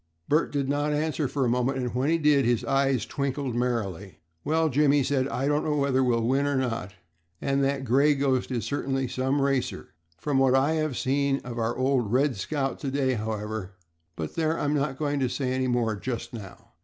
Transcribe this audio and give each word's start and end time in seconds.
Bert 0.27 0.51
did 0.51 0.67
not 0.67 0.93
answer 0.93 1.27
for 1.27 1.45
a 1.45 1.47
moment, 1.47 1.77
and 1.77 1.93
when 1.93 2.09
he 2.09 2.17
did 2.17 2.43
his 2.43 2.65
eyes 2.65 3.05
twinkled 3.05 3.53
merrily. 3.53 4.17
"Well, 4.43 4.67
Jim," 4.67 4.91
he 4.93 5.03
said, 5.03 5.27
"I 5.27 5.47
don't 5.47 5.63
know 5.63 5.75
whether 5.75 6.03
we'll 6.03 6.23
win 6.27 6.47
or 6.47 6.55
not 6.55 6.95
and 7.39 7.63
that 7.63 7.83
'Gray 7.85 8.15
Ghost' 8.15 8.49
is 8.49 8.65
certainly 8.65 9.07
some 9.07 9.39
racer. 9.43 9.89
From 10.17 10.39
what 10.39 10.55
I 10.55 10.71
have 10.71 10.97
seen 10.97 11.37
of 11.43 11.59
our 11.59 11.77
old 11.77 12.11
'Red 12.11 12.35
Scout' 12.35 12.79
to 12.79 12.89
day, 12.89 13.13
however, 13.13 13.73
but 14.15 14.33
there, 14.33 14.59
I'm 14.59 14.73
not 14.73 14.97
going 14.97 15.19
to 15.19 15.29
say 15.29 15.51
any 15.51 15.67
more 15.67 15.95
just 15.95 16.33
now. 16.33 16.71